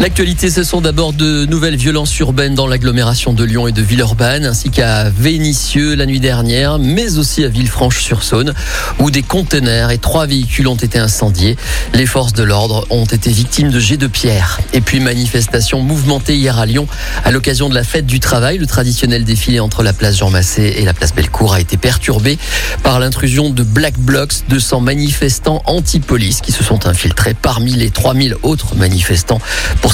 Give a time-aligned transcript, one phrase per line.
[0.00, 4.44] L'actualité, ce sont d'abord de nouvelles violences urbaines dans l'agglomération de Lyon et de Villeurbanne,
[4.44, 8.54] ainsi qu'à Vénissieux la nuit dernière, mais aussi à Villefranche-sur-Saône,
[9.00, 11.56] où des conteneurs et trois véhicules ont été incendiés.
[11.94, 14.60] Les forces de l'ordre ont été victimes de jets de pierre.
[14.72, 16.86] Et puis, manifestation mouvementée hier à Lyon,
[17.24, 18.58] à l'occasion de la fête du travail.
[18.58, 22.38] Le traditionnel défilé entre la place Jean Massé et la place Bellecour a été perturbé
[22.84, 28.36] par l'intrusion de Black Blocs, 200 manifestants anti-police qui se sont infiltrés parmi les 3000
[28.44, 29.40] autres manifestants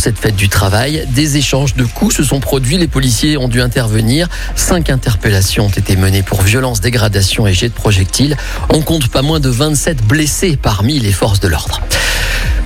[0.01, 1.07] cette fête du travail.
[1.11, 2.79] Des échanges de coups se sont produits.
[2.79, 4.29] Les policiers ont dû intervenir.
[4.57, 8.37] Cinq interpellations ont été menées pour violence, dégradation et jet de projectiles.
[8.70, 11.80] On compte pas moins de 27 blessés parmi les forces de l'ordre.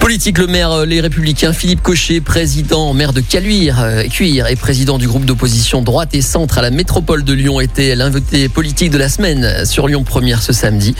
[0.01, 4.57] Politique, le maire euh, Les Républicains, Philippe Cochet, président, maire de Caluire, euh, Cuire et
[4.57, 8.91] président du groupe d'opposition droite et centre à la métropole de Lyon, était l'invité politique
[8.91, 10.95] de la semaine sur Lyon Première ce samedi.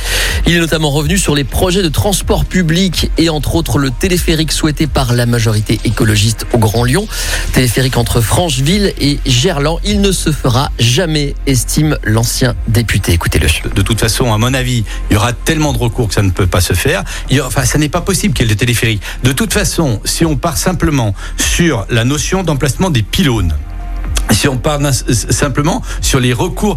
[0.47, 4.53] Il est notamment revenu sur les projets de transport public et entre autres le téléphérique
[4.53, 7.07] souhaité par la majorité écologiste au Grand Lyon.
[7.53, 9.79] Téléphérique entre Francheville et Gerland.
[9.85, 13.13] Il ne se fera jamais, estime l'ancien député.
[13.13, 13.47] Écoutez-le.
[13.75, 16.31] De toute façon, à mon avis, il y aura tellement de recours que ça ne
[16.31, 17.05] peut pas se faire.
[17.45, 18.88] Enfin, ça n'est pas possible qu'il y ait le téléphérique.
[19.23, 23.55] De toute façon, si on part simplement sur la notion d'emplacement des pylônes,
[24.31, 26.77] si on d'un- simplement sur les recours,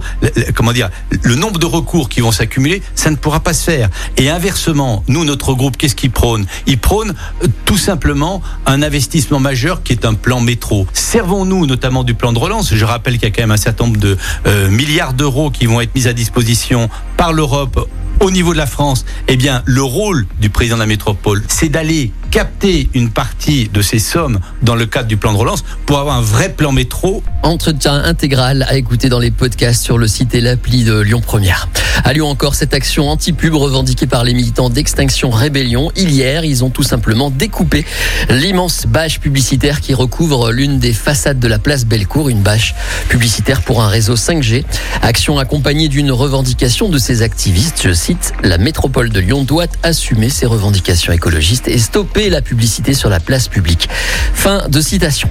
[0.55, 0.89] comment dire,
[1.23, 3.89] le nombre de recours qui vont s'accumuler, ça ne pourra pas se faire.
[4.15, 6.45] Et inversement, nous, notre groupe, qu'est-ce qu'il prône?
[6.65, 10.87] Il prône euh, tout simplement un investissement majeur qui est un plan métro.
[10.93, 12.73] Servons-nous notamment du plan de relance.
[12.73, 14.17] Je rappelle qu'il y a quand même un certain nombre de
[14.47, 17.85] euh, milliards d'euros qui vont être mis à disposition par l'Europe
[18.21, 21.69] au niveau de la France, eh bien, le rôle du président de la métropole, c'est
[21.69, 25.97] d'aller capter une partie de ces sommes dans le cadre du plan de relance pour
[25.99, 30.35] avoir un vrai plan métro Entretien intégral à écouter dans les podcasts sur le site
[30.35, 31.67] et l'appli de Lyon Première.
[32.03, 35.91] À Lyon encore, cette action anti-pub revendiquée par les militants d'Extinction Rébellion.
[35.95, 37.85] Hier, ils ont tout simplement découpé
[38.29, 42.75] l'immense bâche publicitaire qui recouvre l'une des façades de la place Bellecour, une bâche
[43.09, 44.63] publicitaire pour un réseau 5G.
[45.01, 47.81] Action accompagnée d'une revendication de ces activistes.
[47.83, 52.93] Je cite, la métropole de Lyon doit assumer ses revendications écologistes et stopper la publicité
[52.93, 53.89] sur la place publique.
[54.33, 55.29] Fin de citation.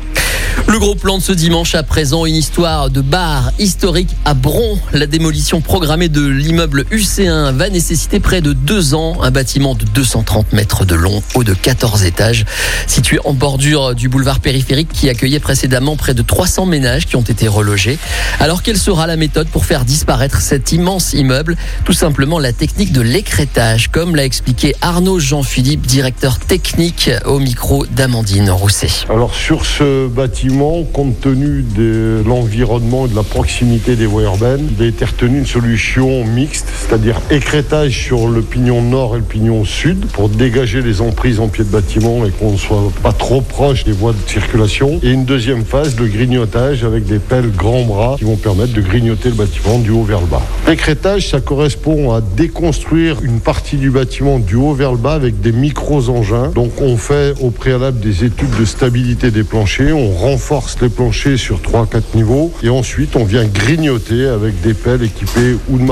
[0.68, 4.78] Le gros plan de ce dimanche à présent, une histoire de bar historique à Bron.
[4.92, 6.20] La démolition programmée de
[6.50, 9.22] l'immeuble UC1 va nécessiter près de deux ans.
[9.22, 12.44] Un bâtiment de 230 mètres de long, haut de 14 étages,
[12.88, 17.22] situé en bordure du boulevard périphérique qui accueillait précédemment près de 300 ménages qui ont
[17.22, 18.00] été relogés.
[18.40, 21.56] Alors quelle sera la méthode pour faire disparaître cet immense immeuble?
[21.84, 27.86] Tout simplement la technique de l'écrétage, comme l'a expliqué Arnaud Jean-Philippe, directeur technique au micro
[27.86, 29.06] d'Amandine Rousset.
[29.08, 34.68] Alors sur ce bâtiment, compte tenu de l'environnement et de la proximité des voies urbaines,
[34.76, 39.64] il a été retenu une solution c'est-à-dire écrétage sur le pignon nord et le pignon
[39.64, 43.40] sud pour dégager les emprises en pied de bâtiment et qu'on ne soit pas trop
[43.40, 44.98] proche des voies de circulation.
[45.02, 48.80] Et une deuxième phase, le grignotage avec des pelles grands bras qui vont permettre de
[48.80, 50.42] grignoter le bâtiment du haut vers le bas.
[50.66, 55.40] L'écrétage, ça correspond à déconstruire une partie du bâtiment du haut vers le bas avec
[55.40, 56.48] des micros-engins.
[56.54, 61.38] Donc on fait au préalable des études de stabilité des planchers, on renforce les planchers
[61.38, 65.84] sur 3-4 niveaux et ensuite on vient grignoter avec des pelles équipées ou de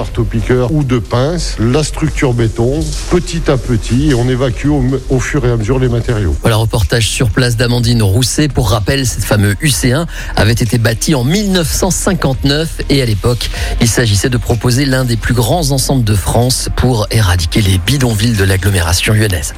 [0.71, 5.51] ou de pinces la structure béton petit à petit et on évacue au, fur et
[5.51, 6.35] à mesure les matériaux.
[6.43, 8.49] Voilà, reportage sur place d'Amandine Rousset.
[8.49, 10.07] Pour rappel, cette fameux UC1
[10.37, 13.51] avait été bâti en 1959 et à l'époque,
[13.81, 18.37] il s'agissait de proposer l'un des plus grands ensembles de France pour éradiquer les bidonvilles
[18.37, 19.55] de l'agglomération lyonnaise.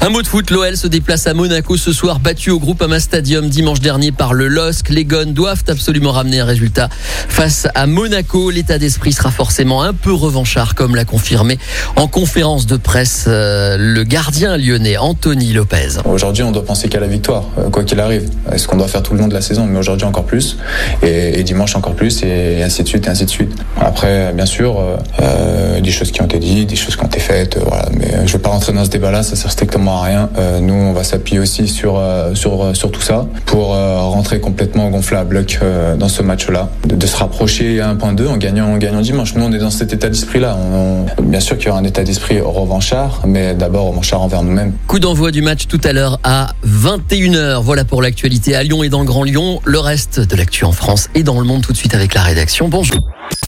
[0.00, 3.48] Un mot de foot, l'OL se déplace à Monaco ce soir, battu au Groupama Stadium
[3.48, 4.90] dimanche dernier par le LOSC.
[4.90, 6.88] Les Gones doivent absolument ramener un résultat
[7.28, 8.50] face à Monaco.
[8.50, 11.58] L'état d'esprit sera forcément un revanchard, comme l'a confirmé
[11.96, 16.00] en conférence de presse euh, le gardien lyonnais Anthony Lopez.
[16.04, 18.28] Aujourd'hui, on doit penser qu'à la victoire, euh, quoi qu'il arrive.
[18.52, 20.58] C'est ce qu'on doit faire tout le long de la saison, mais aujourd'hui encore plus,
[21.02, 23.52] et, dimanche encore plus, et, ainsi de suite, et ainsi de suite.
[23.80, 24.80] Après, bien sûr,
[25.20, 27.88] euh, des choses qui ont été dites, des choses qui ont été faites, voilà.
[27.92, 30.30] Mais je vais pas rentrer dans ce débat-là, ça sert strictement à rien.
[30.60, 32.02] Nous, on va s'appuyer aussi sur
[32.34, 35.58] sur sur tout ça pour rentrer complètement gonflé à bloc
[35.98, 39.34] dans ce match-là, de, se rapprocher à 1.2 en gagnant en gagnant dimanche.
[39.34, 40.54] Nous, on est dans cet état d'esprit-là.
[40.56, 44.42] On- on- bien sûr qu'il y aura un état d'esprit revanchard, mais d'abord revanchard envers
[44.42, 44.74] nous-mêmes.
[44.86, 47.62] Coup d'envoi du match tout à l'heure à 21h.
[47.62, 49.60] Voilà pour l'actualité à Lyon et dans le Grand Lyon.
[49.64, 52.22] Le reste de l'actu en France et dans le monde tout de suite avec la
[52.22, 52.68] rédaction.
[52.68, 52.98] Bonjour.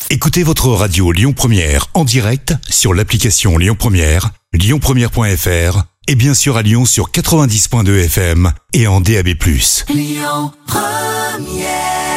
[0.08, 6.56] Écoutez votre radio Lyon Première en direct sur l'application Lyon Première, lyonpremière.fr et bien sûr
[6.56, 9.28] à Lyon sur 90.2 FM et en DAB+.
[9.94, 12.09] Lyon Première